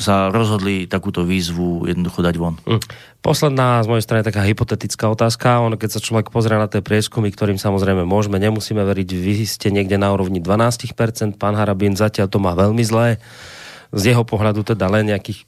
[0.00, 2.56] sa rozhodli takúto výzvu jednoducho dať von.
[2.66, 2.80] Hm.
[3.20, 5.60] Posledná z mojej strany taká hypotetická otázka.
[5.60, 9.68] On, keď sa človek pozrie na tie prieskumy, ktorým samozrejme môžeme, nemusíme veriť, vy ste
[9.68, 13.20] niekde na úrovni 12%, pán Harabín zatiaľ to má veľmi zlé
[13.90, 15.46] z jeho pohľadu teda len nejakých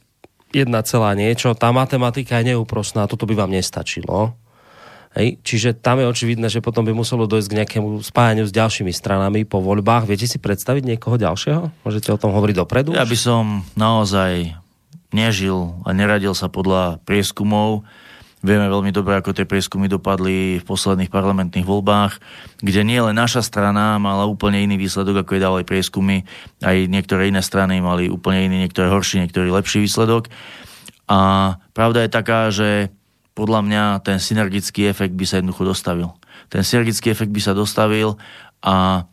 [0.53, 1.57] jedna celá niečo.
[1.57, 4.37] Tá matematika je neúprosná, toto by vám nestačilo.
[5.13, 5.45] Hej.
[5.45, 9.45] Čiže tam je očividné, že potom by muselo dojsť k nejakému spájaniu s ďalšími stranami
[9.45, 10.09] po voľbách.
[10.09, 11.85] Viete si predstaviť niekoho ďalšieho?
[11.85, 12.97] Môžete o tom hovoriť dopredu?
[12.97, 14.57] Ja by som naozaj
[15.13, 17.85] nežil a neradil sa podľa prieskumov.
[18.43, 22.19] Vieme veľmi dobre, ako tie prieskumy dopadli v posledných parlamentných voľbách,
[22.59, 26.27] kde nie len naša strana mala úplne iný výsledok, ako je dávali prieskumy,
[26.59, 30.27] aj niektoré iné strany mali úplne iný, niektoré horší, niektorý lepší výsledok.
[31.07, 32.91] A pravda je taká, že
[33.39, 36.11] podľa mňa ten synergický efekt by sa jednoducho dostavil.
[36.51, 38.21] Ten synergický efekt by sa dostavil
[38.59, 39.07] a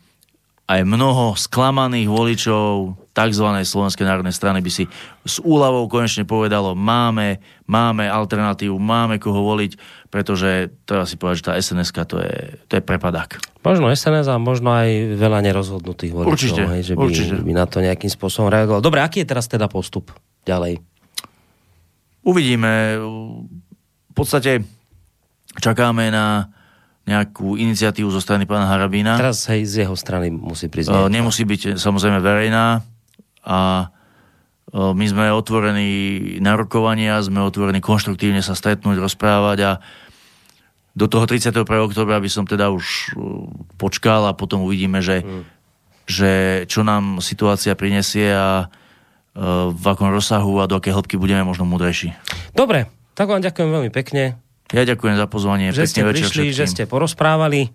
[0.70, 3.46] aj mnoho sklamaných voličov tzv.
[3.66, 4.84] Slovenskej národnej strany by si
[5.26, 9.76] s úľavou konečne povedalo, máme, máme alternatívu, máme koho voliť,
[10.08, 12.34] pretože to asi povedať, že tá sns to je,
[12.70, 13.42] to je prepadák.
[13.60, 17.34] Možno SNS a možno aj veľa nerozhodnutých voličov, určite, hej, že by, určite.
[17.44, 18.80] by na to nejakým spôsobom reagoval.
[18.80, 20.14] Dobre, aký je teraz teda postup
[20.48, 20.80] ďalej?
[22.24, 23.00] Uvidíme.
[24.10, 24.64] V podstate
[25.56, 26.48] čakáme na
[27.08, 29.18] nejakú iniciatívu zo strany pána Harabína.
[29.18, 30.94] Teraz hej, z jeho strany musí prísť.
[30.94, 32.84] Uh, nemusí byť samozrejme verejná
[33.50, 33.90] a
[34.70, 35.90] my sme otvorení
[36.38, 39.72] na rokovania, sme otvorení konštruktívne sa stretnúť, rozprávať a
[40.94, 41.66] do toho 31.
[41.66, 43.14] oktobra by som teda už
[43.82, 45.42] počkal a potom uvidíme, že, hmm.
[46.06, 46.30] že
[46.70, 48.70] čo nám situácia prinesie a
[49.70, 52.14] v akom rozsahu a do aké hĺbky budeme možno múdrejší.
[52.54, 54.38] Dobre, tak vám ďakujem veľmi pekne.
[54.70, 55.70] Ja ďakujem za pozvanie.
[55.70, 57.70] Že ste prišli, že ste porozprávali.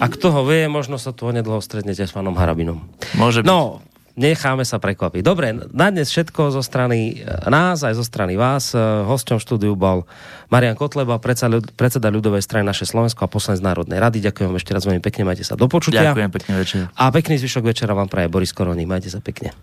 [0.00, 2.84] A kto ho vie, možno sa tu onedlho stretnete s pánom Harabinom.
[3.16, 3.48] Môže byť.
[3.48, 3.80] No,
[4.20, 5.24] necháme sa prekvapiť.
[5.24, 8.76] Dobre, na dnes všetko zo strany nás, aj zo strany vás.
[8.76, 10.04] Hosťom štúdiu bol
[10.52, 14.20] Marian Kotleba, predseda ľudovej strany naše Slovensko a poslanec Národnej rady.
[14.20, 16.12] Ďakujem vám ešte raz veľmi pekne, majte sa do počutia.
[16.12, 16.92] Ďakujem, pekný večer.
[16.92, 18.84] A pekný zvyšok večera vám praje Boris Korony.
[18.84, 19.56] Majte sa pekne.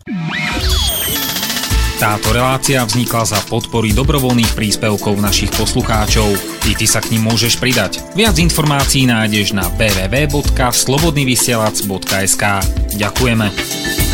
[1.98, 6.30] Táto relácia vznikla za podpory dobrovoľných príspevkov našich poslucháčov.
[6.70, 8.06] I ty sa k ním môžeš pridať.
[8.14, 12.44] Viac informácií nájdeš na www.slobodnyvysielac.sk
[13.02, 14.07] Ďakujeme.